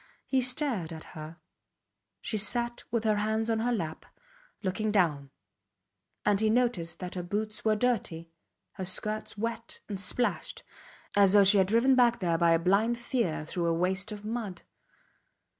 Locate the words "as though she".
11.15-11.59